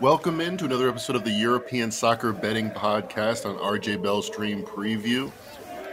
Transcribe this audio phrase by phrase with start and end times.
[0.00, 4.62] Welcome in to another episode of the European Soccer Betting Podcast on RJ Bell's Dream
[4.62, 5.30] Preview.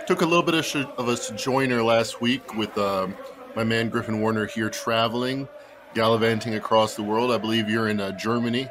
[0.05, 3.17] Took a little bit of, of a joiner last week with um,
[3.54, 5.45] my man Griffin Warner here traveling,
[5.93, 7.31] gallivanting across the world.
[7.31, 8.70] I believe you're in uh, Germany,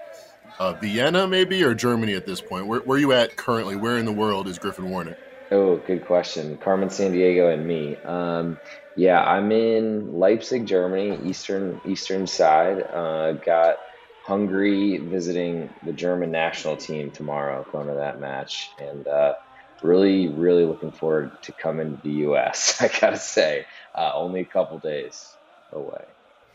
[0.58, 2.66] uh, Vienna maybe, or Germany at this point.
[2.66, 3.76] Where, where are you at currently?
[3.76, 5.18] Where in the world is Griffin Warner?
[5.50, 6.56] Oh, good question.
[6.56, 7.96] Carmen Sandiego and me.
[8.06, 8.58] Um,
[8.96, 12.80] yeah, I'm in Leipzig, Germany, eastern eastern side.
[12.80, 13.76] Uh, got
[14.26, 19.34] Hungary visiting the German national team tomorrow, going to that match, and uh,
[19.82, 22.76] really, really looking forward to coming to the U.S.
[22.80, 25.36] I gotta say, uh, only a couple days
[25.72, 26.04] away.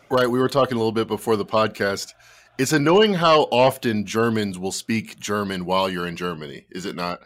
[0.09, 2.13] Right, we were talking a little bit before the podcast.
[2.57, 7.21] It's annoying how often Germans will speak German while you're in Germany, is it not?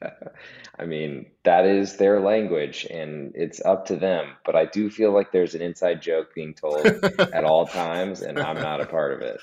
[0.78, 4.28] I mean, that is their language and it's up to them.
[4.44, 6.86] But I do feel like there's an inside joke being told
[7.18, 9.38] at all times, and I'm not a part of it.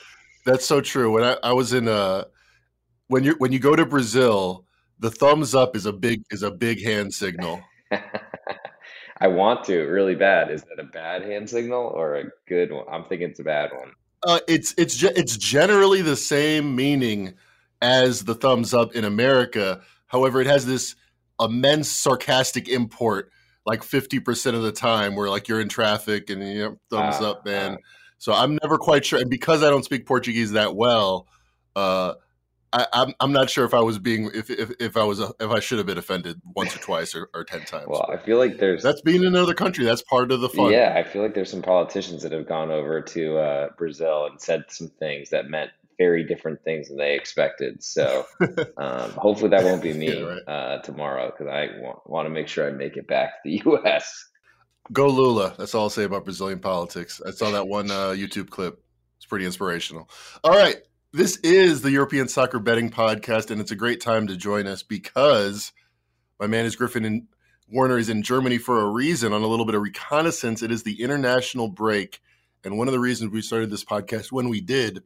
[0.45, 1.11] That's so true.
[1.11, 2.25] When I, I was in uh
[3.07, 4.65] when you when you go to Brazil,
[4.99, 7.61] the thumbs up is a big is a big hand signal.
[9.19, 10.51] I want to really bad.
[10.51, 12.85] Is that a bad hand signal or a good one?
[12.91, 13.91] I'm thinking it's a bad one.
[14.23, 17.33] Uh, it's it's it's generally the same meaning
[17.81, 19.81] as the thumbs up in America.
[20.07, 20.95] However, it has this
[21.39, 23.31] immense sarcastic import
[23.65, 27.31] like 50% of the time where like you're in traffic and you know thumbs uh,
[27.31, 27.77] up man uh,
[28.23, 31.27] so i'm never quite sure and because i don't speak portuguese that well
[31.75, 32.13] uh
[32.73, 35.19] I, am I'm, I'm not sure if I was being if if, if I was
[35.19, 37.85] a, if I should have been offended once or twice or, or ten times.
[37.87, 39.85] Well, I feel like there's that's being in another country.
[39.85, 40.71] That's part of the fun.
[40.71, 44.41] Yeah, I feel like there's some politicians that have gone over to uh, Brazil and
[44.41, 47.83] said some things that meant very different things than they expected.
[47.83, 48.25] So
[48.77, 50.41] um, hopefully that won't be me yeah, right.
[50.47, 53.61] uh, tomorrow because I want, want to make sure I make it back to the
[53.65, 54.29] U.S.
[54.91, 55.55] Go Lula.
[55.57, 57.21] That's all I'll say about Brazilian politics.
[57.25, 58.83] I saw that one uh, YouTube clip.
[59.17, 60.09] It's pretty inspirational.
[60.43, 60.77] All right.
[61.13, 64.83] This is the European Soccer Betting Podcast, and it's a great time to join us
[64.83, 65.71] because
[66.39, 67.27] my man is Griffin and
[67.69, 70.61] Warner is in Germany for a reason on a little bit of reconnaissance.
[70.61, 72.19] It is the international break.
[72.63, 75.03] And one of the reasons we started this podcast when we did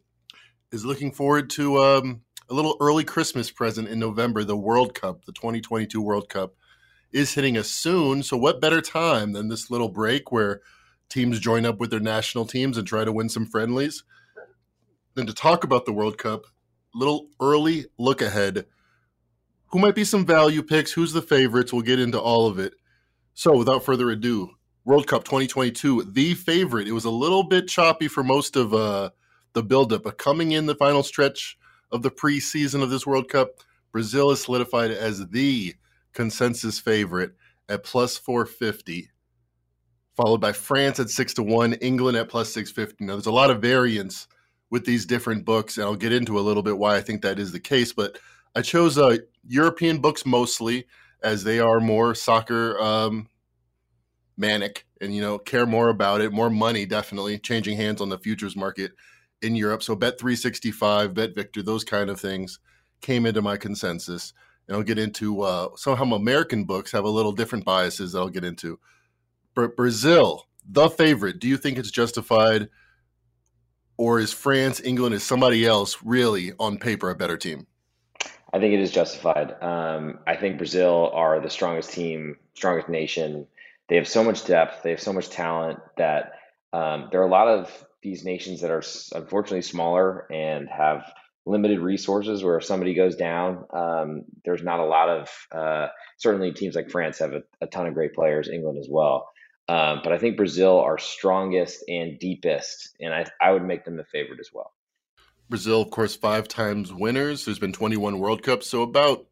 [0.71, 4.43] is looking forward to um, a little early Christmas present in November.
[4.43, 6.55] The World Cup, the 2022 World Cup,
[7.11, 8.23] is hitting us soon.
[8.23, 10.61] So, what better time than this little break where
[11.09, 14.03] teams join up with their national teams and try to win some friendlies
[15.15, 16.45] than to talk about the World Cup?
[16.93, 18.65] Little early look ahead.
[19.67, 20.91] Who might be some value picks?
[20.91, 21.73] Who's the favorites?
[21.73, 22.73] We'll get into all of it.
[23.33, 24.51] So, without further ado,
[24.85, 26.87] World Cup 2022, the favorite.
[26.87, 29.09] It was a little bit choppy for most of uh,
[29.53, 30.03] the buildup.
[30.03, 31.57] But coming in the final stretch
[31.91, 33.49] of the preseason of this World Cup,
[33.91, 35.75] Brazil is solidified as the
[36.17, 37.33] consensus favorite
[37.69, 39.11] at plus 450,
[40.15, 43.05] followed by France at 6 to 1, England at plus 650.
[43.05, 44.27] Now, there's a lot of variance
[44.71, 47.37] with these different books, and I'll get into a little bit why I think that
[47.37, 47.93] is the case.
[47.93, 48.17] But
[48.55, 49.17] I chose uh,
[49.47, 50.87] European books mostly
[51.21, 53.29] as they are more soccer um,
[54.37, 58.19] manic and you know care more about it more money definitely changing hands on the
[58.19, 58.91] futures market
[59.43, 59.83] in Europe.
[59.83, 62.59] So Bet 365, Bet Victor, those kind of things
[63.01, 64.33] came into my consensus.
[64.67, 68.29] And I'll get into uh, some American books have a little different biases that I'll
[68.29, 68.79] get into.
[69.53, 71.39] Brazil, the favorite.
[71.39, 72.69] Do you think it's justified?
[73.97, 77.65] Or is France, England, is somebody else really on paper a better team?
[78.53, 79.55] I think it is justified.
[79.61, 83.47] Um, I think Brazil are the strongest team, strongest nation.
[83.89, 86.33] They have so much depth, they have so much talent that
[86.73, 88.83] um, there are a lot of these nations that are
[89.15, 91.11] unfortunately smaller and have
[91.47, 95.87] limited resources where if somebody goes down um, there's not a lot of uh,
[96.17, 99.29] certainly teams like france have a, a, ton of great players england as well.
[99.69, 103.97] Um, but i think brazil are strongest and deepest and I, I would make them
[103.97, 104.73] the favorite as well.
[105.49, 109.25] Brazil of course five times winners there's been 21 world cups so about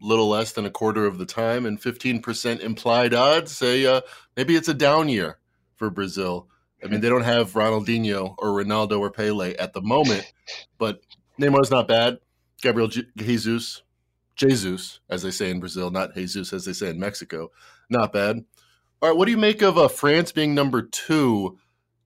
[0.00, 4.02] little less than a quarter of the time and 15% implied odds say uh,
[4.36, 5.38] maybe it's a down year
[5.76, 6.48] for brazil.
[6.84, 10.30] I mean, they don't have Ronaldinho or Ronaldo or Pele at the moment,
[10.78, 11.00] but
[11.40, 12.18] Neymar's not bad.
[12.62, 13.82] Gabriel Jesus,
[14.34, 17.50] Jesus, as they say in Brazil, not Jesus as they say in Mexico,
[17.90, 18.44] not bad.
[19.02, 21.58] All right, what do you make of uh, France being number two?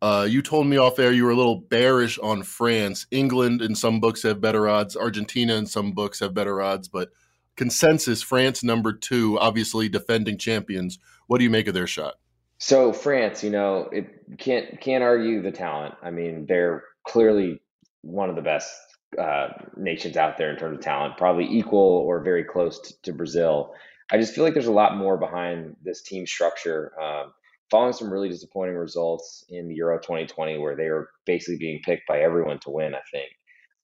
[0.03, 3.07] Uh, you told me off air you were a little bearish on France.
[3.11, 4.97] England in some books have better odds.
[4.97, 7.11] Argentina in some books have better odds, but
[7.57, 10.99] consensus France number two, obviously defending champions.
[11.27, 12.15] What do you make of their shot?
[12.59, 15.95] So France, you know, it can't can't argue the talent.
[16.03, 17.61] I mean, they're clearly
[18.03, 18.71] one of the best
[19.19, 23.75] uh, nations out there in terms of talent, probably equal or very close to, Brazil.
[24.13, 26.93] I just feel like there's a lot more behind this team structure.
[27.01, 27.33] Um,
[27.71, 32.07] following some really disappointing results in the Euro 2020, where they were basically being picked
[32.09, 33.31] by everyone to win, I think.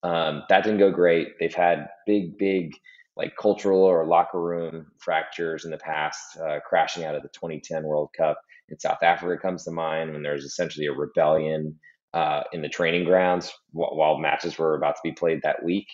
[0.03, 1.39] Um, that didn't go great.
[1.39, 2.73] They've had big, big
[3.15, 7.83] like cultural or locker room fractures in the past, uh, crashing out of the 2010
[7.83, 8.39] World Cup
[8.69, 11.79] in South Africa comes to mind when there's essentially a rebellion
[12.13, 15.87] uh, in the training grounds while, matches were about to be played that week.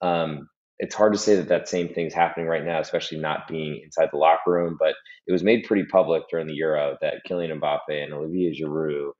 [0.00, 0.48] Um,
[0.78, 4.10] it's hard to say that that same thing's happening right now, especially not being inside
[4.12, 4.76] the locker room.
[4.78, 4.94] But
[5.26, 9.12] it was made pretty public during the Euro that Kylian Mbappe and Olivier Giroud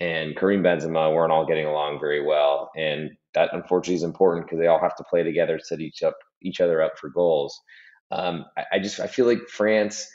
[0.00, 4.58] and Karim Benzema weren't all getting along very well, and that unfortunately is important because
[4.58, 7.60] they all have to play together, set each up each other up for goals.
[8.10, 10.08] Um, I, I, just I feel like France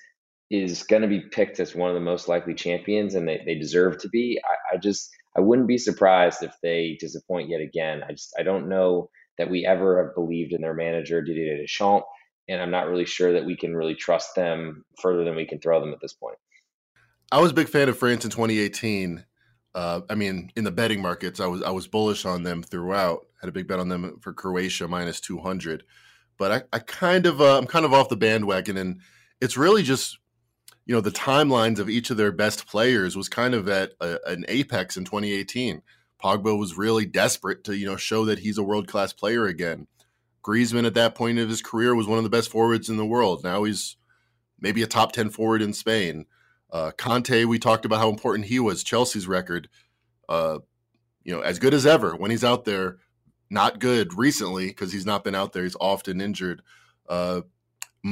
[0.50, 3.56] is going to be picked as one of the most likely champions, and they, they
[3.56, 4.40] deserve to be.
[4.44, 8.04] I, I just I wouldn't be surprised if they disappoint yet again.
[8.08, 12.06] I just I don't know that we ever have believed in their manager Didier Deschamps,
[12.50, 15.60] and I'm not really sure that we can really trust them further than we can
[15.60, 16.38] throw them at this point.
[17.32, 19.26] I was a big fan of France in 2018.
[19.76, 23.28] Uh, I mean, in the betting markets, I was I was bullish on them throughout.
[23.42, 25.84] Had a big bet on them for Croatia minus 200,
[26.40, 29.02] but I, I kind of uh, I'm kind of off the bandwagon, and
[29.40, 30.18] it's really just
[30.88, 34.20] you know the timelines of each of their best players was kind of at a,
[34.26, 35.82] an apex in 2018.
[36.24, 39.88] Pogba was really desperate to, you know, show that he's a world class player again.
[40.42, 43.06] Griezmann at that point of his career was one of the best forwards in the
[43.06, 43.44] world.
[43.44, 43.98] Now he's
[44.60, 46.26] maybe a top 10 forward in Spain.
[46.72, 48.84] Uh, Kanté, we talked about how important he was.
[48.84, 49.68] Chelsea's record,
[50.30, 50.60] uh,
[51.24, 52.98] you know, as good as ever when he's out there.
[53.50, 55.64] Not good recently because he's not been out there.
[55.64, 56.62] He's often injured.
[57.08, 57.42] Uh,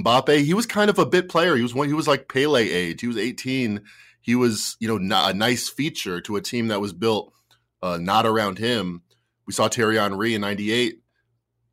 [0.04, 1.56] Mbappe, he was kind of a bit player.
[1.56, 1.88] He was one.
[1.88, 3.02] He was like Pele age.
[3.02, 3.82] He was 18.
[4.22, 7.34] He was, you know, a nice feature to a team that was built
[7.82, 9.04] uh, not around him.
[9.46, 11.02] We saw Thierry Henry in '98.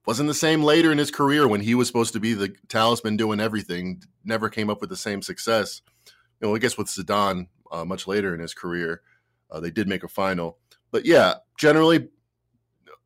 [0.05, 3.17] Wasn't the same later in his career when he was supposed to be the talisman
[3.17, 4.03] doing everything.
[4.25, 5.81] Never came up with the same success.
[6.41, 9.01] You know, I guess with Zidane uh, much later in his career,
[9.51, 10.59] uh, they did make a final.
[10.91, 12.09] But yeah, generally,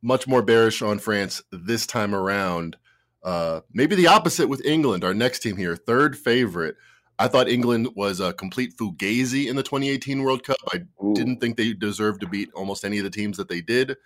[0.02, 2.76] much more bearish on France this time around.
[3.26, 6.76] Uh, maybe the opposite with England, our next team here, third favorite.
[7.18, 10.58] I thought England was a complete fugazi in the 2018 World Cup.
[10.72, 11.12] I Ooh.
[11.12, 13.96] didn't think they deserved to beat almost any of the teams that they did,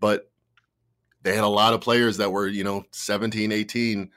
[0.00, 0.30] but
[1.22, 4.10] they had a lot of players that were, you know, 17, 18,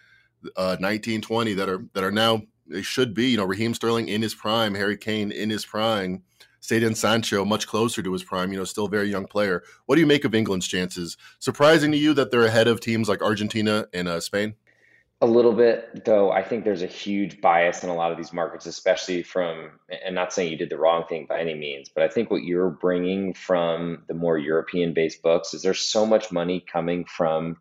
[0.56, 4.08] uh, 19, 20 that are that are now they should be, you know, Raheem Sterling
[4.08, 6.24] in his prime, Harry Kane in his prime,
[6.68, 9.64] Jadon Sancho much closer to his prime, you know, still a very young player.
[9.86, 11.18] What do you make of England's chances?
[11.40, 14.56] Surprising to you that they're ahead of teams like Argentina and uh, Spain?
[15.20, 16.30] A little bit, though.
[16.32, 19.72] I think there's a huge bias in a lot of these markets, especially from,
[20.06, 22.44] and not saying you did the wrong thing by any means, but I think what
[22.44, 27.58] you're bringing from the more European based books is there's so much money coming from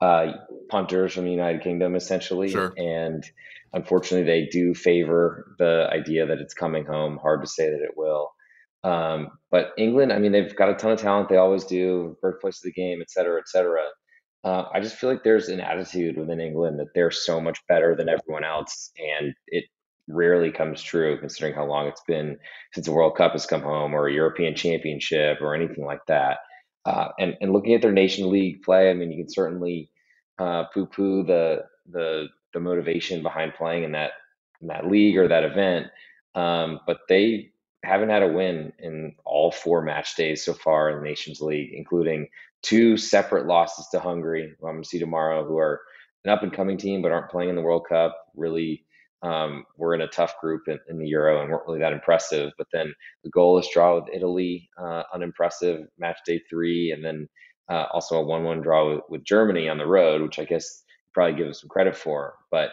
[0.00, 0.34] uh,
[0.68, 2.50] punters from the United Kingdom, essentially.
[2.50, 2.72] Sure.
[2.76, 3.24] And
[3.72, 7.18] unfortunately, they do favor the idea that it's coming home.
[7.18, 8.30] Hard to say that it will.
[8.82, 11.28] Um, but England, I mean, they've got a ton of talent.
[11.28, 13.82] They always do, birthplace of the game, et cetera, et cetera.
[14.42, 17.94] Uh, I just feel like there's an attitude within England that they're so much better
[17.94, 19.64] than everyone else, and it
[20.08, 22.38] rarely comes true considering how long it's been
[22.72, 26.38] since the World Cup has come home or a European Championship or anything like that.
[26.86, 29.90] Uh, and and looking at their Nation League play, I mean, you can certainly
[30.38, 34.12] uh, poo-poo the the the motivation behind playing in that
[34.62, 35.88] in that league or that event,
[36.34, 37.50] um, but they
[37.82, 41.70] haven't had a win in all four match days so far in the Nations League,
[41.72, 42.28] including
[42.62, 45.80] two separate losses to Hungary, who I'm going to see tomorrow, who are
[46.24, 48.16] an up and coming team but aren't playing in the World Cup.
[48.36, 48.84] Really,
[49.22, 52.52] um, we're in a tough group in, in, the Euro and weren't really that impressive.
[52.58, 52.92] But then
[53.24, 57.28] the goalless draw with Italy, uh, unimpressive, match day three, and then
[57.70, 60.82] uh, also a 1 1 draw with, with, Germany on the road, which I guess
[61.14, 62.34] probably give us some credit for.
[62.50, 62.70] But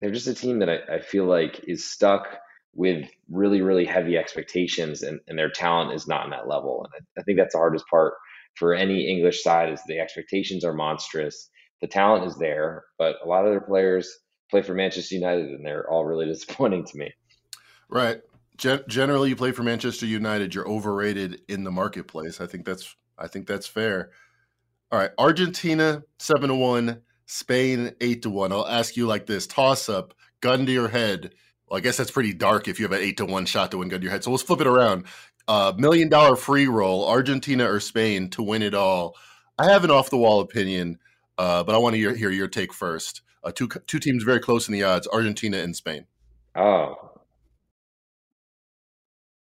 [0.00, 2.38] they're just a team that I, I feel like is stuck
[2.78, 6.84] with really, really heavy expectations, and, and their talent is not in that level.
[6.84, 8.14] And I, I think that's the hardest part
[8.54, 11.50] for any English side is the expectations are monstrous.
[11.80, 14.08] The talent is there, but a lot of their players
[14.48, 17.12] play for Manchester United, and they're all really disappointing to me.
[17.88, 18.20] Right.
[18.56, 22.40] Gen- generally, you play for Manchester United, you're overrated in the marketplace.
[22.40, 24.10] I think that's I think that's fair.
[24.92, 28.52] All right, Argentina seven to one, Spain eight to one.
[28.52, 31.34] I'll ask you like this: toss up, gun to your head.
[31.68, 33.78] Well, I guess that's pretty dark if you have an eight to one shot to
[33.78, 34.24] win gun to your head.
[34.24, 35.04] So let's flip it around
[35.48, 39.16] uh, million dollar free roll, Argentina or Spain to win it all.
[39.58, 40.98] I have an off the wall opinion,
[41.36, 43.22] uh, but I want to hear, hear, your take first.
[43.42, 46.06] Uh, two two teams very close in the odds: Argentina and Spain.
[46.54, 47.12] Oh,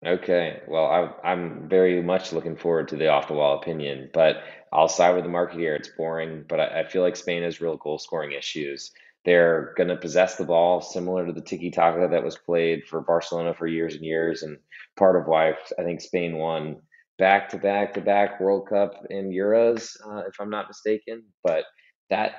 [0.06, 0.62] okay.
[0.68, 4.88] Well, I, I'm very much looking forward to the off the wall opinion, but I'll
[4.88, 5.76] side with the market here.
[5.76, 8.92] It's boring, but I, I feel like Spain has real goal scoring issues.
[9.26, 13.02] They're going to possess the ball similar to the tiki taka that was played for
[13.02, 14.44] Barcelona for years and years.
[14.44, 14.58] And
[14.98, 16.78] part of why I think Spain won
[17.18, 21.24] back to back to back World Cup and Euros, uh, if I'm not mistaken.
[21.44, 21.66] But
[22.10, 22.32] that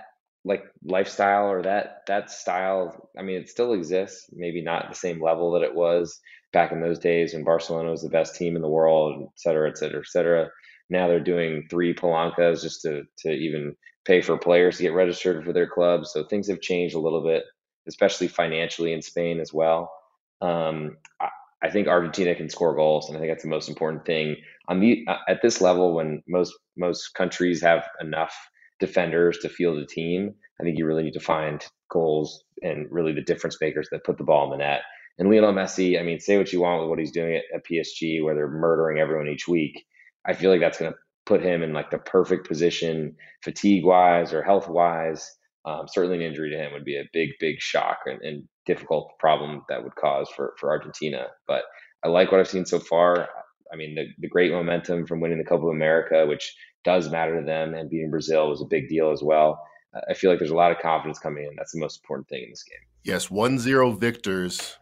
[0.45, 4.27] like lifestyle or that that style, I mean, it still exists.
[4.33, 6.21] Maybe not the same level that it was
[6.53, 9.69] back in those days when Barcelona was the best team in the world, et cetera,
[9.69, 10.49] et cetera, et cetera.
[10.89, 13.75] Now they're doing three Palancas just to to even
[14.07, 16.13] pay for players to get registered for their clubs.
[16.13, 17.45] So things have changed a little bit,
[17.89, 19.93] especially financially in Spain as well.
[20.41, 21.29] Um, I,
[21.63, 24.37] I think Argentina can score goals, and I think that's the most important thing
[24.69, 28.35] on the uh, at this level when most most countries have enough
[28.79, 30.35] defenders to field a team.
[30.61, 34.19] I think you really need to find goals and really the difference makers that put
[34.19, 34.83] the ball in the net.
[35.19, 37.67] And Lionel Messi, I mean, say what you want with what he's doing at, at
[37.67, 39.87] PSG, where they're murdering everyone each week.
[40.27, 44.33] I feel like that's going to put him in like the perfect position, fatigue wise
[44.33, 45.37] or health wise.
[45.65, 49.13] Um, certainly, an injury to him would be a big, big shock and, and difficult
[49.19, 51.27] problem that would cause for for Argentina.
[51.47, 51.63] But
[52.05, 53.29] I like what I've seen so far.
[53.73, 56.55] I mean, the, the great momentum from winning the Copa America, which
[56.85, 59.61] does matter to them, and beating Brazil was a big deal as well.
[60.09, 61.57] I feel like there's a lot of confidence coming in.
[61.57, 62.79] That's the most important thing in this game.
[63.03, 64.79] Yes, 1 0 victors.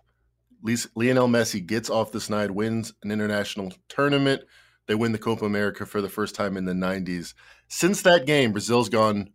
[0.94, 4.42] Lionel Messi gets off the snide, wins an international tournament.
[4.86, 7.34] They win the Copa America for the first time in the 90s.
[7.68, 9.30] Since that game, Brazil's gone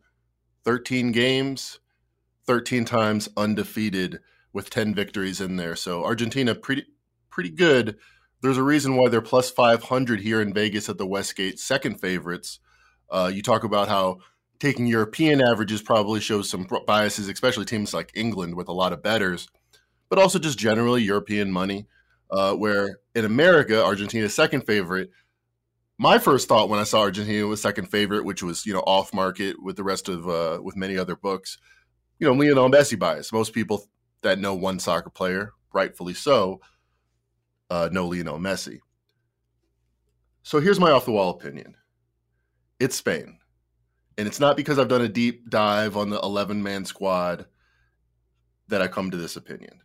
[0.64, 1.80] 13 games,
[2.46, 4.20] 13 times undefeated
[4.54, 5.76] with 10 victories in there.
[5.76, 6.86] So Argentina pretty
[7.30, 7.98] pretty good.
[8.42, 12.60] There's a reason why they're plus 500 here in Vegas at the Westgate, second favorites.
[13.10, 14.20] Uh, you talk about how
[14.60, 19.04] taking European averages probably shows some biases, especially teams like England with a lot of
[19.04, 19.48] betters,
[20.10, 21.88] but also just generally European money.
[22.32, 25.10] Uh, where in America, Argentina's second favorite,
[26.00, 29.14] my first thought when I saw Argentina was second favorite, which was you know off
[29.14, 31.60] market with the rest of uh, with many other books.
[32.18, 33.32] You know, Lionel Messi bias.
[33.32, 33.86] Most people
[34.22, 36.62] that know one soccer player, rightfully so,
[37.70, 38.80] uh, know Lionel Messi.
[40.42, 41.76] So here's my off the wall opinion.
[42.80, 43.38] It's Spain,
[44.18, 47.46] and it's not because I've done a deep dive on the 11 man squad
[48.70, 49.82] that I come to this opinion.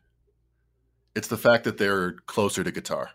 [1.17, 3.09] It's the fact that they're closer to Qatar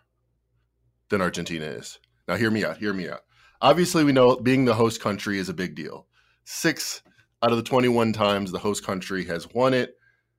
[1.08, 1.98] than Argentina is.
[2.30, 2.76] Now, hear me out.
[2.76, 3.22] Hear me out.
[3.60, 6.06] Obviously, we know being the host country is a big deal.
[6.44, 7.02] Six
[7.42, 9.96] out of the 21 times the host country has won it.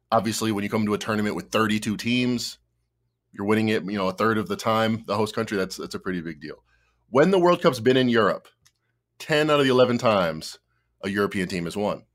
[0.10, 2.60] Obviously, when you come to a tournament with 32 teams,
[3.34, 5.04] you're winning it, you know, a third of the time.
[5.06, 6.64] The host country, that's that's a pretty big deal.
[7.10, 8.48] When the World Cup's been in Europe,
[9.20, 10.60] 10 out of the 11 times
[11.04, 12.06] a European team has won.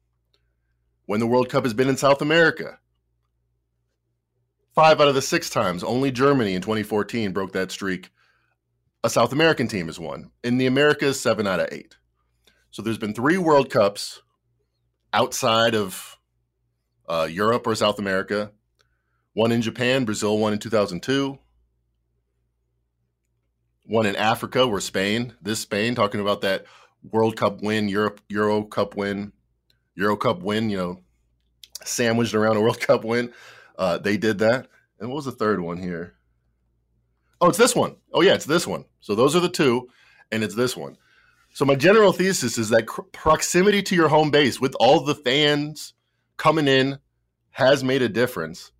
[1.04, 2.78] When the World Cup has been in South America,
[4.75, 8.09] five out of the six times, only Germany in 2014 broke that streak
[9.07, 10.33] a South American team has won.
[10.43, 11.97] In the Americas, seven out of eight.
[12.73, 14.21] So there's been three World Cups
[15.13, 16.19] outside of
[17.09, 18.51] uh, Europe or South America.
[19.33, 21.39] One in Japan, Brazil won in 2002.
[23.85, 26.65] One in Africa, where Spain, this Spain, talking about that
[27.09, 29.33] World Cup win, Europe Euro Cup win,
[29.95, 31.01] Euro Cup win, you know,
[31.85, 33.33] sandwiched around a World Cup win.
[33.79, 34.67] Uh, they did that.
[34.99, 36.15] And what was the third one here?
[37.40, 37.97] Oh, it's this one.
[38.12, 38.85] Oh, yeah, it's this one.
[39.00, 39.88] So those are the two,
[40.33, 40.97] and it's this one.
[41.52, 45.95] So my general thesis is that proximity to your home base with all the fans
[46.37, 46.99] coming in
[47.50, 48.73] has made a difference.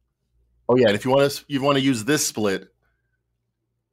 [0.69, 2.69] Oh yeah, and if you want to you want to use this split,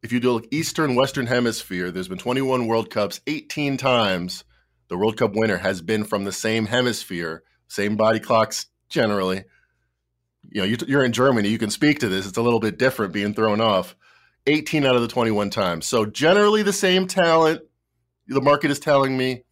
[0.01, 4.43] if you do Eastern Western Hemisphere, there's been 21 World Cups, 18 times
[4.89, 9.45] the World Cup winner has been from the same hemisphere, same body clocks generally.
[10.49, 12.27] You know, you, are in Germany, you can speak to this.
[12.27, 13.95] It's a little bit different being thrown off.
[14.47, 15.85] 18 out of the 21 times.
[15.85, 17.61] So generally the same talent.
[18.27, 19.43] The market is telling me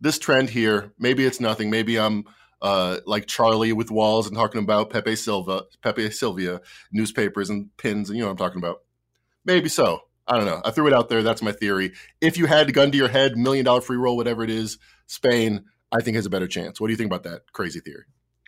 [0.00, 0.92] this trend here.
[0.98, 1.70] Maybe it's nothing.
[1.70, 2.24] Maybe I'm
[2.62, 6.60] uh, like Charlie with walls and talking about Pepe Silva, Pepe Silvia,
[6.92, 8.78] newspapers and pins, and you know what I'm talking about.
[9.44, 10.00] Maybe so.
[10.28, 10.60] I don't know.
[10.64, 11.22] I threw it out there.
[11.22, 11.92] That's my theory.
[12.20, 14.78] If you had a gun to your head, million dollar free roll, whatever it is,
[15.06, 16.80] Spain, I think has a better chance.
[16.80, 18.04] What do you think about that crazy theory?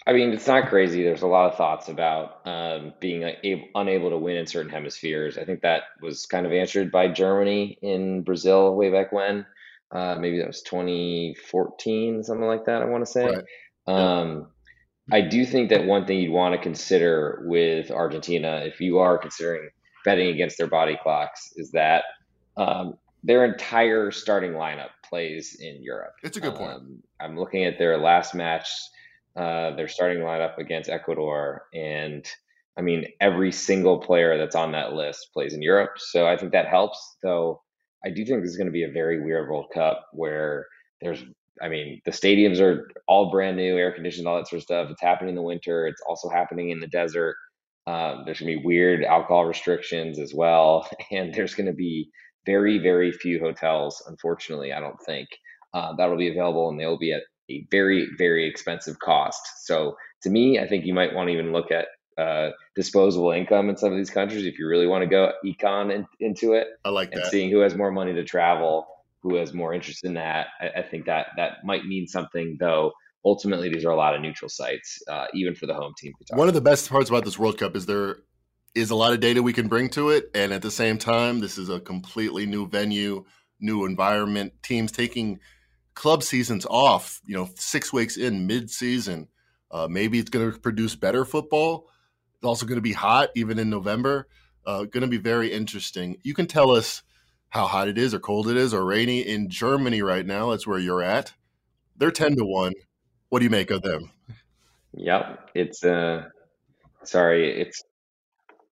[0.09, 1.03] I mean, it's not crazy.
[1.03, 5.37] There's a lot of thoughts about um, being able, unable to win in certain hemispheres.
[5.37, 9.45] I think that was kind of answered by Germany in Brazil way back when.
[9.93, 12.81] Uh, maybe that was 2014, something like that.
[12.81, 13.27] I want to say.
[13.27, 13.45] Right.
[13.87, 14.47] Um,
[15.12, 19.19] I do think that one thing you'd want to consider with Argentina, if you are
[19.19, 19.69] considering
[20.07, 22.05] betting against their body clocks, is that
[22.57, 26.15] um, their entire starting lineup plays in Europe.
[26.23, 26.73] It's a good point.
[26.73, 28.71] Um, I'm looking at their last match
[29.37, 32.27] uh, their starting lineup against Ecuador, and
[32.77, 36.53] I mean every single player that's on that list plays in Europe, so I think
[36.53, 37.17] that helps.
[37.23, 37.63] Though
[38.05, 40.67] I do think this is going to be a very weird World Cup where
[41.01, 41.23] there's,
[41.61, 44.91] I mean, the stadiums are all brand new, air conditioned, all that sort of stuff.
[44.91, 45.87] It's happening in the winter.
[45.87, 47.37] It's also happening in the desert.
[47.87, 52.11] Um, there's going to be weird alcohol restrictions as well, and there's going to be
[52.47, 55.29] very, very few hotels, unfortunately, I don't think,
[55.75, 59.40] uh, that'll be available and they'll be at a very, very expensive cost.
[59.64, 61.87] So to me, I think you might want to even look at
[62.19, 65.95] uh, disposable income in some of these countries if you really want to go econ
[65.95, 66.67] in, into it.
[66.85, 67.31] I like and that.
[67.31, 68.87] seeing who has more money to travel,
[69.23, 70.49] who has more interest in that.
[70.61, 72.93] I, I think that that might mean something, though.
[73.25, 76.12] Ultimately, these are a lot of neutral sites, uh, even for the home team.
[76.31, 78.19] One of the best parts about this World Cup is there
[78.75, 81.40] is a lot of data we can bring to it, and at the same time,
[81.40, 83.25] this is a completely new venue,
[83.61, 84.52] new environment.
[84.62, 85.40] Teams taking
[85.99, 89.28] club seasons off, you know, six weeks in mid-season.
[89.71, 91.88] Uh, maybe it's going to produce better football
[92.38, 94.28] it's also going to be hot even in November.
[94.64, 96.19] Uh, going to be very interesting.
[96.23, 97.02] You can tell us
[97.49, 100.50] how hot it is, or cold it is, or rainy in Germany right now.
[100.50, 101.33] That's where you're at.
[101.97, 102.75] They're ten to one.
[103.28, 104.12] What do you make of them?
[104.93, 106.26] Yep, it's uh,
[107.02, 107.83] sorry, it's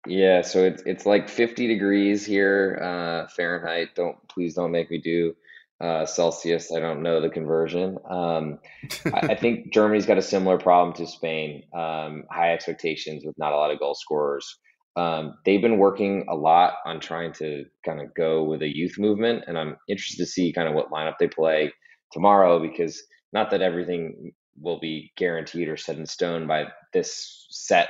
[0.08, 0.42] yeah.
[0.42, 3.90] So it's it's like 50 degrees here uh, Fahrenheit.
[3.96, 5.36] Don't please don't make me do
[5.82, 6.72] uh, Celsius.
[6.72, 7.98] I don't know the conversion.
[8.10, 8.60] Um,
[9.14, 11.64] I, I, think Germany's got a similar problem to Spain.
[11.74, 14.58] Um, high expectations with not a lot of goal scorers.
[14.96, 18.96] Um, they've been working a lot on trying to kind of go with a youth
[18.98, 21.72] movement, and I'm interested to see kind of what lineup they play
[22.12, 27.88] tomorrow because not that everything will be guaranteed or set in stone by this set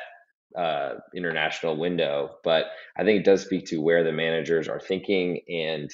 [0.55, 2.65] uh, international window, but
[2.98, 5.89] I think it does speak to where the managers are thinking and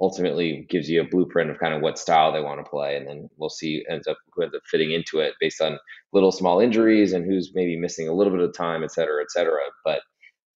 [0.00, 3.06] ultimately gives you a blueprint of kind of what style they want to play, and
[3.06, 5.78] then we'll see ends up who ends up fitting into it based on
[6.12, 9.30] little small injuries and who's maybe missing a little bit of time, et cetera, et
[9.30, 9.60] cetera.
[9.84, 10.00] But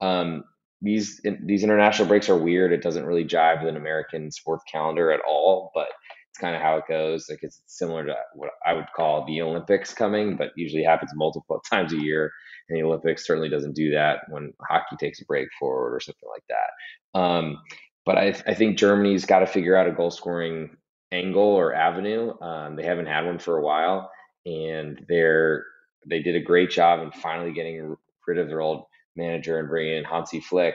[0.00, 0.44] um,
[0.80, 2.72] these these international breaks are weird.
[2.72, 5.88] It doesn't really jive with an American sports calendar at all, but
[6.30, 7.26] it's kind of how it goes.
[7.30, 11.60] Like it's similar to what I would call the Olympics coming, but usually happens multiple
[11.70, 12.32] times a year.
[12.68, 16.28] And the Olympics certainly doesn't do that when hockey takes a break forward or something
[16.28, 17.18] like that.
[17.20, 17.58] Um,
[18.06, 20.76] but I, I think Germany's got to figure out a goal scoring
[21.12, 22.38] angle or avenue.
[22.40, 24.10] Um, they haven't had one for a while,
[24.44, 25.64] and they're
[26.06, 28.84] they did a great job in finally getting rid of their old
[29.16, 30.74] manager and bringing in Hansi Flick.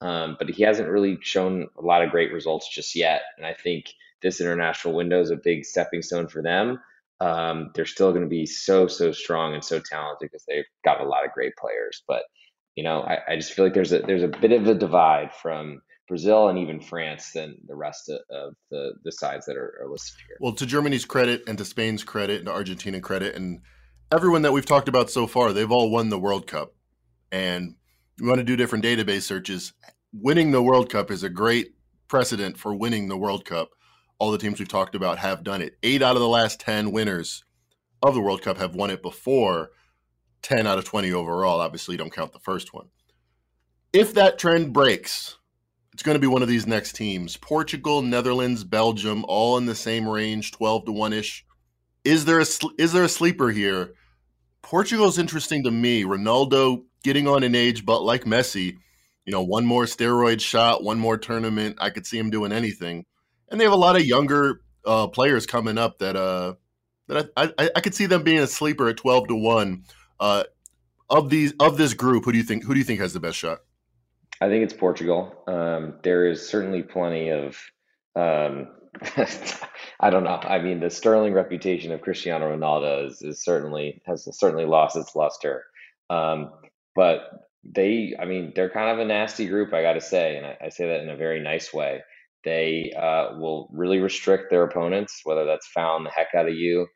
[0.00, 3.22] Um, but he hasn't really shown a lot of great results just yet.
[3.36, 3.86] And I think
[4.22, 6.80] this international window is a big stepping stone for them.
[7.20, 11.02] Um, they're still going to be so so strong and so talented because they've got
[11.02, 12.02] a lot of great players.
[12.08, 12.22] But
[12.76, 15.34] you know, I, I just feel like there's a there's a bit of a divide
[15.34, 19.88] from Brazil and even France than the rest of the, the sides that are, are
[19.88, 20.36] listed here.
[20.40, 23.60] Well, to Germany's credit and to Spain's credit and to Argentina credit and
[24.10, 26.74] everyone that we've talked about so far, they've all won the World Cup.
[27.30, 27.76] And
[28.18, 29.72] we want to do different database searches.
[30.12, 31.74] Winning the World Cup is a great
[32.08, 33.70] precedent for winning the World Cup.
[34.18, 35.78] All the teams we've talked about have done it.
[35.84, 37.44] Eight out of the last 10 winners
[38.02, 39.70] of the World Cup have won it before.
[40.42, 41.60] 10 out of 20 overall.
[41.60, 42.88] Obviously, don't count the first one.
[43.92, 45.36] If that trend breaks,
[45.92, 49.74] it's going to be one of these next teams Portugal, Netherlands, Belgium, all in the
[49.74, 51.44] same range, 12 to 1 ish.
[52.04, 52.46] Is there a
[52.78, 53.94] is there a sleeper here?
[54.62, 56.04] Portugal's interesting to me.
[56.04, 58.76] Ronaldo getting on in age, but like Messi,
[59.24, 63.04] you know, one more steroid shot, one more tournament, I could see him doing anything.
[63.50, 66.54] And they have a lot of younger uh, players coming up that uh,
[67.08, 69.84] that I, I, I could see them being a sleeper at twelve to one.
[70.18, 70.44] Uh,
[71.08, 73.20] of these of this group, who do you think who do you think has the
[73.20, 73.58] best shot?
[74.40, 75.34] I think it's Portugal.
[75.46, 77.58] Um, there is certainly plenty of,
[78.16, 78.68] um,
[80.00, 80.40] I don't know.
[80.42, 85.14] I mean, the sterling reputation of Cristiano Ronaldo is, is certainly has certainly lost its
[85.14, 85.64] luster.
[86.08, 86.52] Um,
[86.94, 90.46] but they, I mean, they're kind of a nasty group, I got to say, and
[90.46, 92.00] I, I, say that in a very nice way.
[92.42, 96.86] They uh, will really restrict their opponents, whether that's fouling the heck out of you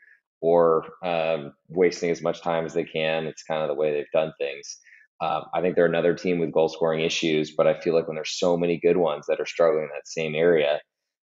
[0.40, 3.26] or um, wasting as much time as they can.
[3.26, 4.78] It's kind of the way they've done things.
[5.20, 8.16] Um, I think they're another team with goal scoring issues, but I feel like when
[8.16, 10.80] there's so many good ones that are struggling in that same area,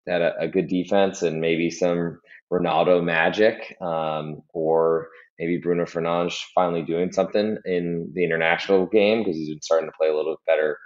[0.07, 2.21] that a, a good defense and maybe some
[2.53, 9.37] Ronaldo magic, um, or maybe Bruno Fernandes finally doing something in the international game because
[9.37, 10.79] he's been starting to play a little bit better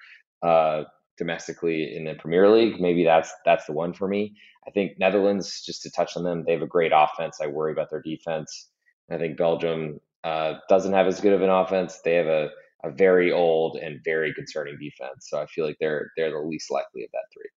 [0.43, 0.85] uh,
[1.19, 2.81] domestically in the Premier League.
[2.81, 4.35] Maybe that's that's the one for me.
[4.67, 7.39] I think Netherlands, just to touch on them, they have a great offense.
[7.41, 8.69] I worry about their defense.
[9.11, 12.01] I think Belgium uh, doesn't have as good of an offense.
[12.05, 12.51] They have a
[12.85, 15.29] a very old and very concerning defense.
[15.29, 17.49] So I feel like they're they're the least likely of that three.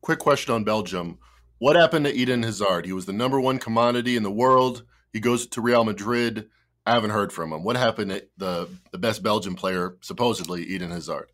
[0.00, 1.18] Quick question on Belgium.
[1.58, 2.86] What happened to Eden Hazard?
[2.86, 4.84] He was the number one commodity in the world.
[5.12, 6.48] He goes to Real Madrid.
[6.86, 7.62] I haven't heard from him.
[7.62, 11.30] What happened to the the best Belgian player, supposedly Eden Hazard?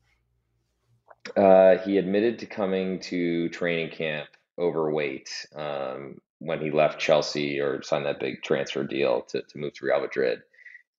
[1.37, 4.29] Uh, he admitted to coming to training camp
[4.59, 9.73] overweight um, when he left Chelsea or signed that big transfer deal to, to move
[9.75, 10.41] to Real Madrid.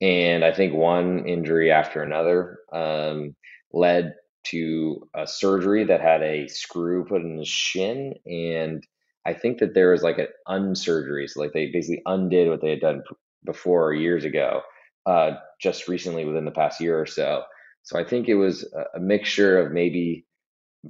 [0.02, 3.36] And I think one injury after another um,
[3.74, 4.14] led
[4.46, 8.86] to a surgery that had a screw put in his shin, and
[9.26, 12.70] I think that there was like an unsurgery, so like they basically undid what they
[12.70, 13.04] had done
[13.44, 14.62] before years ago,
[15.06, 17.44] uh, just recently within the past year or so.
[17.84, 20.26] So I think it was a, a mixture of maybe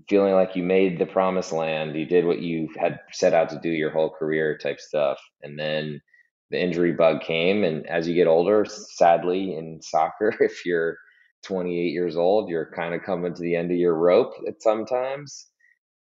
[0.08, 3.60] feeling like you made the promised land, you did what you had set out to
[3.60, 6.02] do your whole career type stuff, and then
[6.50, 7.64] the injury bug came.
[7.64, 10.98] And as you get older, sadly in soccer, if you're
[11.44, 15.48] 28 years old, you're kind of coming to the end of your rope at sometimes,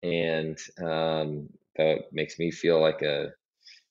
[0.03, 3.27] and um, that makes me feel like a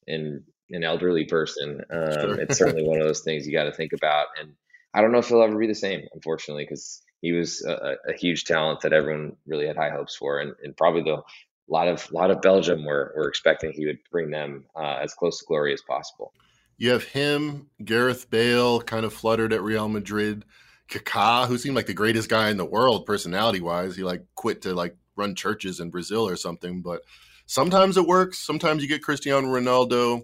[0.07, 1.81] an an elderly person.
[1.91, 2.41] Um, sure.
[2.41, 4.53] it's certainly one of those things you got to think about, and
[4.93, 8.13] I don't know if he'll ever be the same, unfortunately, because he was a, a,
[8.13, 11.23] huge talent that everyone really had high hopes for, and, and probably the
[11.69, 15.39] lot of lot of Belgium were were expecting he would bring them uh, as close
[15.39, 16.33] to glory as possible.
[16.79, 20.45] You have him, Gareth Bale, kind of fluttered at Real Madrid.
[20.89, 24.63] Kaká, who seemed like the greatest guy in the world personality wise, he like quit
[24.63, 26.83] to like run churches in Brazil or something.
[26.83, 27.03] But
[27.47, 28.39] sometimes it works.
[28.39, 30.23] Sometimes you get Cristiano Ronaldo,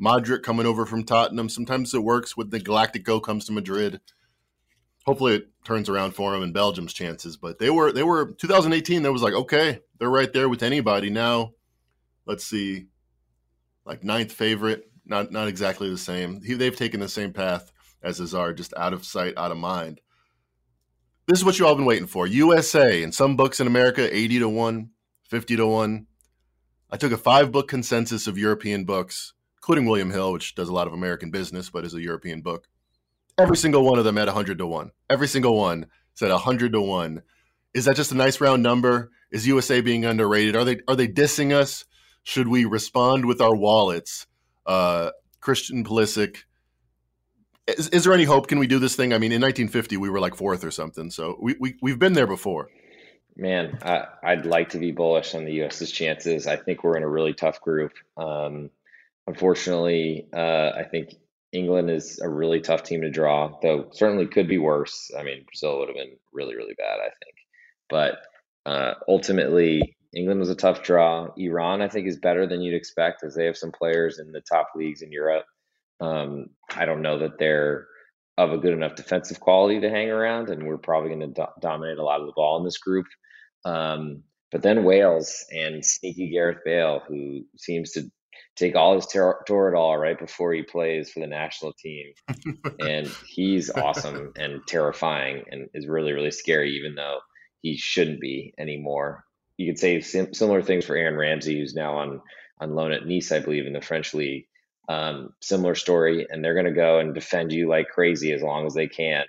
[0.00, 1.48] Modric coming over from Tottenham.
[1.48, 4.00] Sometimes it works when the Galactico comes to Madrid.
[5.06, 7.36] Hopefully it turns around for him and Belgium's chances.
[7.36, 9.02] But they were they were 2018.
[9.02, 11.52] There was like okay, they're right there with anybody now.
[12.26, 12.86] Let's see,
[13.84, 16.42] like ninth favorite not not exactly the same.
[16.42, 20.00] He, they've taken the same path as Hazard, just out of sight, out of mind.
[21.26, 22.26] This is what you all been waiting for.
[22.26, 24.90] USA in some books in America, 80 to 1,
[25.24, 26.06] 50 to 1.
[26.90, 30.72] I took a five book consensus of European books, including William Hill, which does a
[30.72, 32.68] lot of American business, but is a European book.
[33.38, 34.92] Every single one of them at 100 to 1.
[35.10, 37.22] Every single one said 100 to 1.
[37.74, 39.10] Is that just a nice round number?
[39.32, 40.54] Is USA being underrated?
[40.54, 41.84] Are they are they dissing us?
[42.22, 44.26] Should we respond with our wallets?
[44.66, 46.38] Uh, Christian Pulisic.
[47.66, 48.48] Is, is, there any hope?
[48.48, 49.12] Can we do this thing?
[49.12, 51.10] I mean, in 1950, we were like fourth or something.
[51.10, 52.68] So we, we, we've been there before.
[53.36, 56.46] Man, I, would like to be bullish on the U.S.'s chances.
[56.46, 57.92] I think we're in a really tough group.
[58.16, 58.70] Um,
[59.26, 61.14] unfortunately, uh, I think
[61.52, 65.10] England is a really tough team to draw, though certainly could be worse.
[65.18, 67.36] I mean, Brazil would have been really, really bad, I think.
[67.88, 68.18] But
[68.64, 71.28] uh, ultimately, England was a tough draw.
[71.36, 74.40] Iran, I think, is better than you'd expect as they have some players in the
[74.40, 75.44] top leagues in Europe.
[76.00, 77.86] Um, I don't know that they're
[78.38, 81.60] of a good enough defensive quality to hang around, and we're probably going to do-
[81.60, 83.06] dominate a lot of the ball in this group.
[83.66, 88.10] Um, but then Wales and sneaky Gareth Bale, who seems to
[88.56, 92.06] take all his ter- Toradol right before he plays for the national team,
[92.80, 97.18] and he's awesome and terrifying, and is really really scary, even though
[97.60, 99.25] he shouldn't be anymore
[99.56, 102.20] you could say sim- similar things for Aaron Ramsey, who's now on
[102.60, 104.46] on loan at Nice, I believe, in the French league.
[104.88, 108.66] Um, similar story, and they're going to go and defend you like crazy as long
[108.66, 109.24] as they can.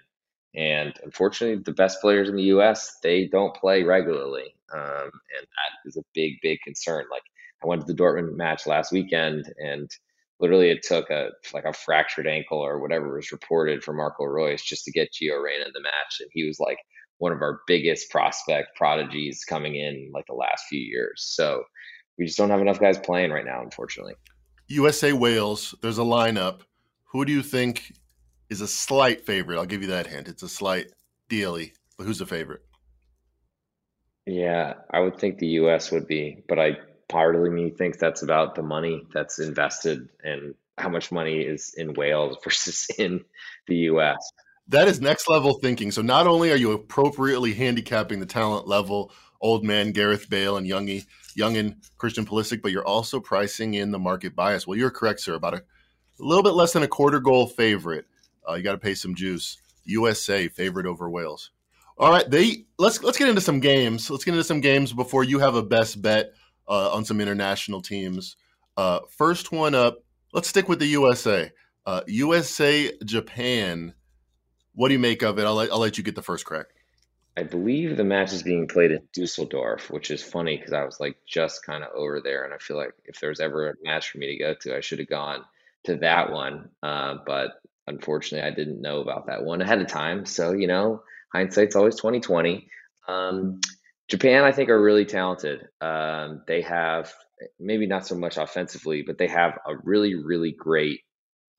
[0.55, 2.97] And unfortunately, the best players in the U.S.
[3.03, 7.05] they don't play regularly, um, and that is a big, big concern.
[7.11, 7.23] Like
[7.63, 9.89] I went to the Dortmund match last weekend, and
[10.39, 14.61] literally it took a like a fractured ankle or whatever was reported for Marco Reus
[14.63, 16.79] just to get Gio Reyna in the match, and he was like
[17.19, 21.23] one of our biggest prospect prodigies coming in like the last few years.
[21.27, 21.63] So
[22.17, 24.15] we just don't have enough guys playing right now, unfortunately.
[24.67, 26.61] USA Wales, there's a lineup.
[27.11, 27.93] Who do you think
[28.49, 29.57] is a slight favorite?
[29.57, 30.27] I'll give you that hint.
[30.27, 30.91] It's a slight
[31.29, 32.61] daily, but who's the favorite?
[34.25, 36.77] Yeah, I would think the US would be, but I
[37.07, 41.73] part of me thinks that's about the money that's invested and how much money is
[41.77, 43.23] in Wales versus in
[43.67, 44.17] the US.
[44.69, 45.91] That is next level thinking.
[45.91, 50.67] So not only are you appropriately handicapping the talent level, old man Gareth Bale and
[50.67, 54.67] youngy, young and Christian Pulisic, but you're also pricing in the market bias.
[54.67, 55.35] Well, you're correct, sir.
[55.35, 55.63] About a, a
[56.19, 58.05] little bit less than a quarter goal favorite.
[58.47, 59.57] Uh, you got to pay some juice.
[59.85, 61.51] USA favorite over Wales.
[61.97, 64.09] All right, they let's let's get into some games.
[64.09, 66.33] Let's get into some games before you have a best bet
[66.67, 68.35] uh, on some international teams.
[68.75, 70.03] Uh, first one up.
[70.33, 71.51] Let's stick with the USA.
[72.07, 73.93] USA uh, Japan.
[74.77, 75.45] What do you make of it?
[75.45, 76.67] I'll let, I'll let you get the first crack.
[77.35, 80.99] I believe the match is being played in Dusseldorf, which is funny because I was
[80.99, 83.73] like just kind of over there, and I feel like if there was ever a
[83.83, 85.43] match for me to go to, I should have gone
[85.85, 86.69] to that one.
[86.83, 90.27] Uh, but unfortunately, I didn't know about that one ahead of time.
[90.27, 91.01] So you know,
[91.33, 92.69] hindsight's always twenty twenty.
[93.07, 93.61] Um,
[94.07, 95.67] Japan, I think, are really talented.
[95.81, 97.11] Um, they have
[97.59, 101.01] maybe not so much offensively, but they have a really, really great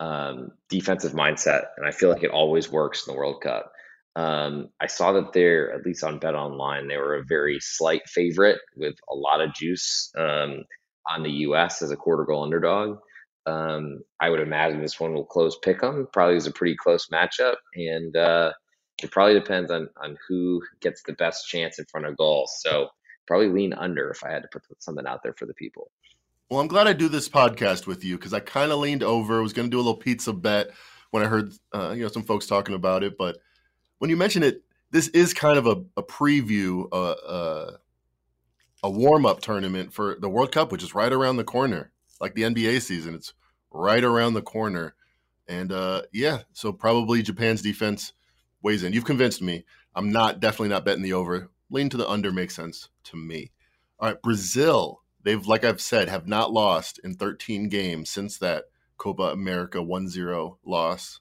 [0.01, 3.73] um, defensive mindset, and I feel like it always works in the World Cup.
[4.17, 8.03] Um, I saw that they're at least on Bet Online, they were a very slight
[8.09, 10.65] favorite with a lot of juice um,
[11.11, 11.83] on the U.S.
[11.83, 12.99] as a quarter goal underdog.
[13.47, 16.09] Um, I would imagine this one will close Pick pick 'em.
[16.13, 18.53] Probably is a pretty close matchup, and uh,
[19.03, 22.53] it probably depends on on who gets the best chance in front of goals.
[22.61, 22.89] So
[23.27, 25.91] probably lean under if I had to put something out there for the people.
[26.51, 29.43] Well, I'm glad I do this podcast with you because I kind of leaned over.
[29.43, 30.71] Was going to do a little pizza bet
[31.11, 33.37] when I heard uh, you know some folks talking about it, but
[33.99, 37.71] when you mention it, this is kind of a, a preview, uh, uh,
[38.83, 42.35] a warm up tournament for the World Cup, which is right around the corner, like
[42.35, 43.15] the NBA season.
[43.15, 43.35] It's
[43.71, 44.95] right around the corner,
[45.49, 48.15] and uh, yeah, so probably Japan's defense
[48.63, 48.95] weighs in.
[48.95, 49.67] You've convinced me.
[49.95, 51.51] I'm not definitely not betting the over.
[51.69, 53.51] Lean to the under makes sense to me.
[54.01, 55.03] All right, Brazil.
[55.29, 58.65] They've, like I've said, have not lost in 13 games since that
[58.97, 61.21] Copa America 1-0 loss.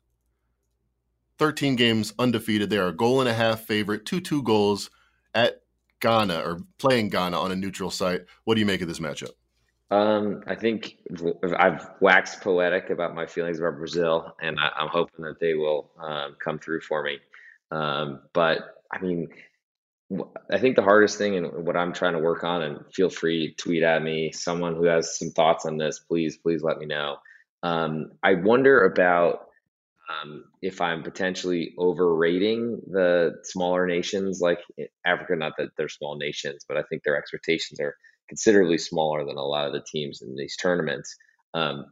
[1.39, 2.69] 13 games undefeated.
[2.69, 4.89] They are a goal and a half favorite, 2-2 goals
[5.35, 5.61] at
[5.99, 8.21] Ghana or playing Ghana on a neutral site.
[8.45, 9.31] What do you make of this matchup?
[9.91, 10.99] Um, I think
[11.59, 15.91] I've waxed poetic about my feelings about Brazil, and I, am hoping that they will
[16.01, 17.19] um, come through for me.
[17.71, 19.27] Um, but I mean,
[20.49, 23.55] I think the hardest thing and what I'm trying to work on, and feel free
[23.57, 27.17] tweet at me, someone who has some thoughts on this, please, please let me know.
[27.63, 29.47] Um, I wonder about
[30.09, 34.59] um, if I'm potentially overrating the smaller nations like
[35.05, 35.35] Africa.
[35.35, 37.95] Not that they're small nations, but I think their expectations are
[38.29, 41.15] considerably smaller than a lot of the teams in these tournaments.
[41.53, 41.87] Um,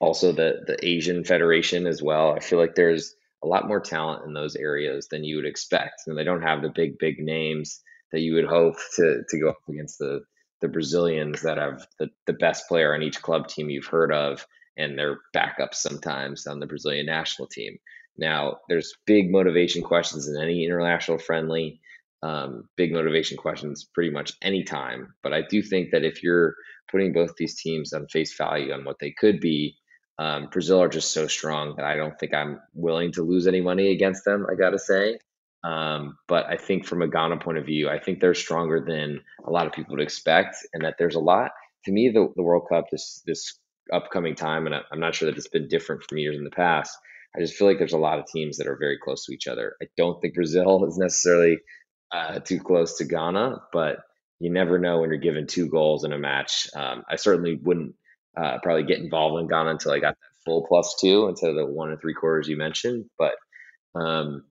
[0.00, 2.32] also, the the Asian Federation as well.
[2.32, 6.02] I feel like there's a lot more talent in those areas than you would expect,
[6.06, 7.80] and they don't have the big big names
[8.12, 10.22] that you would hope to to go up against the
[10.60, 14.46] the Brazilians that have the, the best player on each club team you've heard of
[14.76, 17.76] and their backups sometimes on the Brazilian national team.
[18.16, 21.80] Now, there's big motivation questions in any international friendly,
[22.22, 25.14] um, big motivation questions pretty much any time.
[25.22, 26.54] But I do think that if you're
[26.90, 29.76] putting both these teams on face value on what they could be,
[30.18, 33.60] um, Brazil are just so strong that I don't think I'm willing to lose any
[33.60, 34.46] money against them.
[34.50, 35.18] I got to say.
[35.64, 39.20] Um, but I think from a Ghana point of view, I think they're stronger than
[39.46, 41.52] a lot of people would expect, and that there's a lot.
[41.84, 43.58] To me, the, the World Cup, this this
[43.92, 46.96] upcoming time, and I'm not sure that it's been different from years in the past.
[47.36, 49.46] I just feel like there's a lot of teams that are very close to each
[49.46, 49.76] other.
[49.82, 51.58] I don't think Brazil is necessarily
[52.10, 53.98] uh, too close to Ghana, but
[54.38, 56.68] you never know when you're given two goals in a match.
[56.74, 57.94] Um, I certainly wouldn't
[58.36, 61.56] uh, probably get involved in Ghana until I got that full plus two instead of
[61.56, 63.06] the one and three quarters you mentioned.
[63.18, 63.34] But
[63.94, 64.44] um,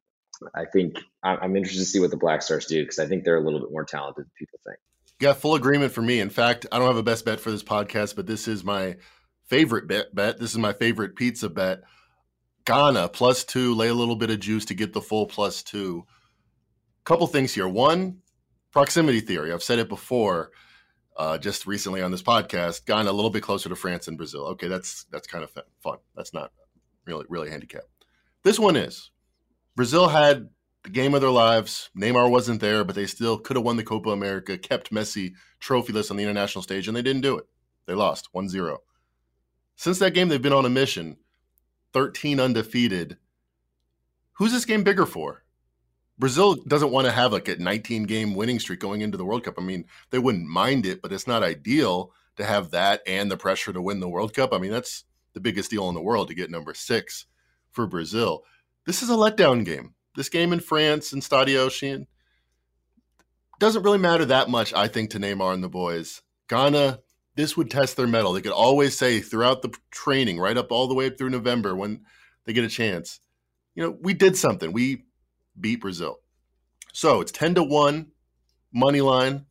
[0.55, 3.37] I think I'm interested to see what the Black Stars do because I think they're
[3.37, 4.77] a little bit more talented than people think.
[5.19, 6.19] Yeah, full agreement for me.
[6.19, 8.97] In fact, I don't have a best bet for this podcast, but this is my
[9.45, 10.13] favorite bet.
[10.15, 11.81] Bet this is my favorite pizza bet.
[12.65, 13.75] Ghana plus two.
[13.75, 16.05] Lay a little bit of juice to get the full plus two.
[17.03, 17.67] Couple things here.
[17.67, 18.21] One,
[18.71, 19.51] proximity theory.
[19.51, 20.51] I've said it before,
[21.17, 22.85] uh, just recently on this podcast.
[22.85, 24.45] Ghana a little bit closer to France and Brazil.
[24.47, 25.97] Okay, that's that's kind of fun.
[26.15, 26.51] That's not
[27.05, 27.83] really really handicap.
[28.43, 29.11] This one is.
[29.75, 30.49] Brazil had
[30.83, 31.89] the game of their lives.
[31.95, 36.11] Neymar wasn't there, but they still could have won the Copa America, kept Messi trophyless
[36.11, 37.45] on the international stage, and they didn't do it.
[37.85, 38.79] They lost 1 0.
[39.75, 41.17] Since that game, they've been on a mission
[41.93, 43.17] 13 undefeated.
[44.33, 45.40] Who's this game bigger for?
[46.21, 49.43] Brazil doesn't want to have like a 19 game winning streak going into the World
[49.43, 49.55] Cup.
[49.57, 53.35] I mean, they wouldn't mind it, but it's not ideal to have that and the
[53.35, 54.53] pressure to win the World Cup.
[54.53, 55.03] I mean, that's
[55.33, 57.25] the biggest deal in the world to get number six
[57.71, 58.43] for Brazil.
[58.85, 59.95] This is a letdown game.
[60.15, 62.05] This game in France and Stade Océane
[63.59, 66.21] doesn't really matter that much, I think, to Neymar and the boys.
[66.47, 66.99] Ghana
[67.35, 68.33] this would test their mettle.
[68.33, 72.01] They could always say throughout the training, right up all the way through November when
[72.45, 73.21] they get a chance,
[73.73, 74.73] you know, we did something.
[74.73, 75.05] We
[75.59, 76.17] beat Brazil.
[76.93, 78.07] So it's 10 to 1
[78.73, 79.45] money line.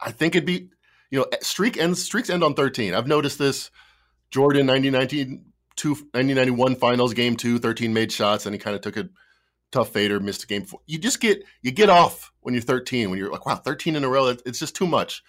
[0.00, 0.70] I think it'd be,
[1.10, 2.94] you know, streak ends streaks end on 13.
[2.94, 3.70] I've noticed this.
[4.30, 9.08] Jordan 1919 1991 finals game 2 13 made shots and he kind of took a
[9.70, 10.80] tough fader missed a game four.
[10.86, 14.02] You just get you get off when you're 13 when you're like wow 13 in
[14.02, 15.22] a row it's just too much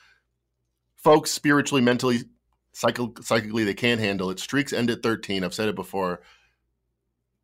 [1.07, 2.19] folks spiritually, mentally,
[2.73, 4.39] psych- psychically, they can't handle it.
[4.39, 5.43] Streaks end at 13.
[5.43, 6.21] I've said it before.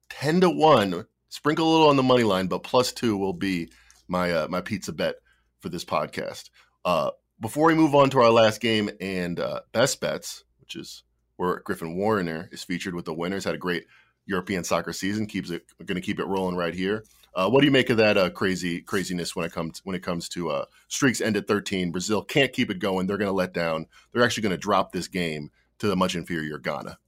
[0.09, 1.05] 10 to 1.
[1.33, 3.71] Sprinkle a little on the money line, but plus two will be
[4.07, 5.15] my uh, my pizza bet
[5.61, 6.51] for this podcast.
[6.85, 11.01] Uh, before we move on to our last game and uh, best bets, which is
[11.37, 13.85] where Griffin Warner is featured with the winners, had a great
[14.27, 15.25] European soccer season.
[15.25, 17.03] Keeps it going to keep it rolling right here.
[17.33, 20.03] Uh, what do you make of that uh, crazy craziness when it comes when it
[20.03, 21.91] comes to uh, streaks end at 13?
[21.91, 23.07] Brazil can't keep it going.
[23.07, 23.87] They're going to let down.
[24.11, 26.99] They're actually going to drop this game to the much inferior Ghana.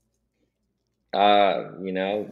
[1.14, 2.28] Uh, you know,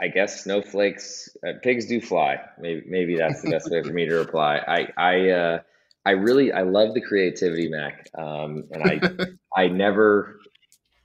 [0.00, 2.40] I guess snowflakes, uh, pigs do fly.
[2.58, 4.58] Maybe maybe that's the best way for me to reply.
[4.58, 5.58] I I uh,
[6.04, 9.00] I really I love the creativity, Mac, um, and I
[9.56, 10.40] I never.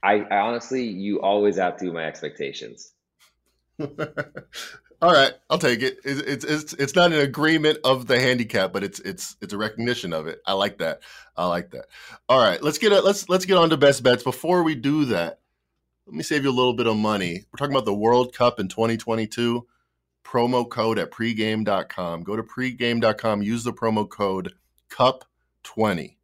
[0.01, 2.93] I, I honestly, you always outdo my expectations.
[5.01, 5.99] All right, I'll take it.
[6.03, 9.57] It's, it's it's it's not an agreement of the handicap, but it's it's it's a
[9.57, 10.41] recognition of it.
[10.45, 11.01] I like that.
[11.37, 11.85] I like that.
[12.27, 14.23] All right, let's get a, let's let's get on to best bets.
[14.23, 15.38] Before we do that,
[16.09, 17.45] let me save you a little bit of money.
[17.51, 19.65] We're talking about the World Cup in 2022.
[20.23, 22.23] Promo code at pregame.com.
[22.23, 23.41] Go to pregame.com.
[23.41, 24.53] Use the promo code
[24.91, 26.17] CUP20.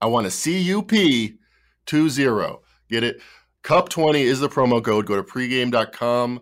[0.00, 0.90] I want a CUP
[1.86, 2.58] 20.
[2.88, 3.20] Get it?
[3.64, 5.06] CUP20 is the promo code.
[5.06, 6.40] Go to pregame.com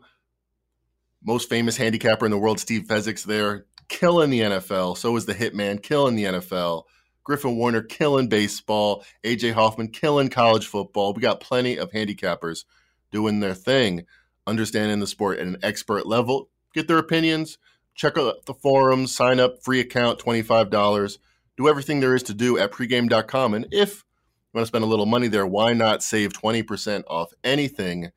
[1.27, 4.97] most famous handicapper in the world, Steve Fezzik's there, killing the NFL.
[4.97, 6.85] So is the Hitman, killing the NFL.
[7.27, 9.05] Griffin Warner killing baseball.
[9.25, 11.13] AJ Hoffman killing college football.
[11.13, 12.65] We got plenty of handicappers
[13.11, 14.07] doing their thing,
[14.47, 16.49] understanding the sport at an expert level.
[16.73, 17.59] Get their opinions.
[17.95, 19.15] Check out the forums.
[19.15, 19.63] Sign up.
[19.63, 20.19] Free account.
[20.19, 21.19] Twenty five dollars.
[21.59, 23.55] Do everything there is to do at pregame.com.
[23.55, 24.05] And if
[24.53, 28.13] you want to spend a little money there, why not save twenty percent off anything?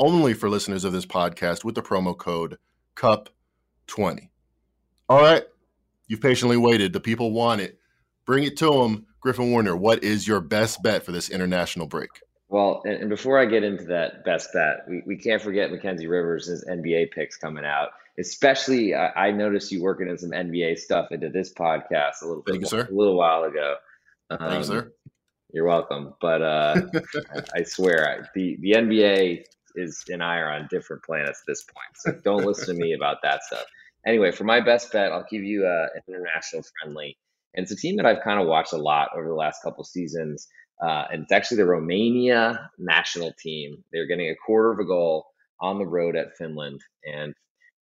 [0.00, 2.56] only for listeners of this podcast with the promo code
[2.96, 4.30] CUP20.
[5.08, 5.44] All right.
[6.08, 6.92] You've patiently waited.
[6.92, 7.78] The people want it.
[8.30, 9.06] Bring it to them.
[9.20, 12.10] Griffin Warner, what is your best bet for this international break?
[12.48, 16.06] Well, and, and before I get into that best bet, we, we can't forget Mackenzie
[16.06, 17.88] Rivers' NBA picks coming out.
[18.20, 22.44] Especially, I, I noticed you working in some NBA stuff into this podcast a little,
[22.46, 22.86] Thank you, sir.
[22.88, 23.74] a little while ago.
[24.30, 24.92] Um, Thank you, sir.
[25.52, 26.14] You're welcome.
[26.20, 26.82] But uh,
[27.34, 29.42] I, I, swear, the, the NBA
[29.74, 31.96] is and I are on different planets at this point.
[31.96, 33.64] So don't listen to me about that stuff.
[34.06, 37.18] Anyway, for my best bet, I'll give you uh, an international friendly,
[37.54, 39.84] and it's a team that I've kind of watched a lot over the last couple
[39.84, 40.48] seasons.
[40.82, 43.84] Uh, and it's actually the Romania national team.
[43.92, 45.26] They're getting a quarter of a goal
[45.60, 47.34] on the road at Finland, and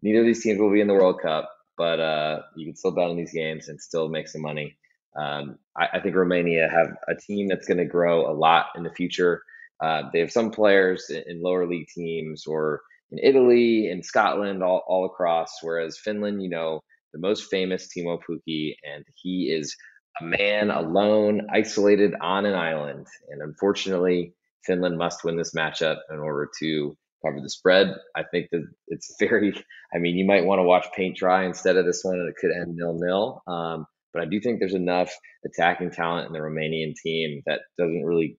[0.01, 2.91] neither of these teams will be in the World Cup, but uh, you can still
[2.91, 4.77] bet on these games and still make some money.
[5.17, 8.83] Um, I, I, think Romania have a team that's going to grow a lot in
[8.83, 9.43] the future.
[9.81, 14.83] Uh, they have some players in lower league teams or in Italy, in Scotland, all,
[14.87, 15.59] all across.
[15.61, 16.81] Whereas Finland, you know,
[17.15, 19.75] the most famous Teemu Pukki, and he is
[20.21, 23.07] a man alone, isolated on an island.
[23.29, 24.33] And unfortunately,
[24.65, 27.95] Finland must win this matchup in order to cover the spread.
[28.15, 29.53] I think that it's very,
[29.95, 32.35] I mean, you might want to watch paint dry instead of this one, and it
[32.39, 33.41] could end nil nil.
[33.47, 35.11] Um, but I do think there's enough
[35.45, 38.37] attacking talent in the Romanian team that doesn't really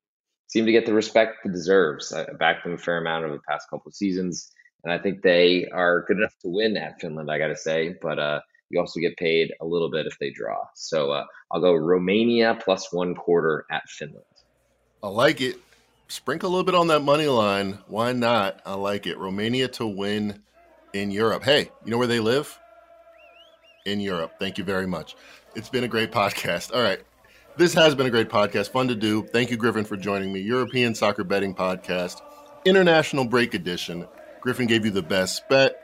[0.48, 2.12] seem to get the respect it deserves.
[2.12, 4.50] I backed them a fair amount over the past couple of seasons,
[4.84, 7.30] and I think they are good enough to win at Finland.
[7.30, 10.31] I got to say, but uh, you also get paid a little bit if they
[10.31, 10.64] draw.
[10.74, 14.24] So uh, I'll go Romania plus one quarter at Finland.
[15.02, 15.57] I like it.
[16.09, 17.79] Sprinkle a little bit on that money line.
[17.88, 18.61] Why not?
[18.64, 19.18] I like it.
[19.18, 20.42] Romania to win
[20.92, 21.42] in Europe.
[21.42, 22.59] Hey, you know where they live?
[23.85, 24.35] In Europe.
[24.38, 25.16] Thank you very much.
[25.55, 26.74] It's been a great podcast.
[26.74, 27.00] All right.
[27.57, 29.26] This has been a great podcast, fun to do.
[29.29, 30.40] Thank you, Griffin, for joining me.
[30.40, 32.20] European Soccer Betting Podcast,
[32.66, 34.07] International Break Edition.
[34.42, 35.74] Griffin gave you the best bet.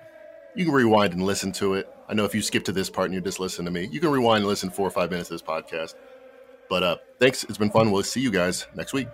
[0.54, 1.88] You can rewind and listen to it.
[2.12, 3.98] I know if you skip to this part and you just listen to me, you
[3.98, 5.94] can rewind and listen four or five minutes of this podcast.
[6.68, 7.42] But uh, thanks.
[7.44, 7.90] It's been fun.
[7.90, 9.08] We'll see you guys next week.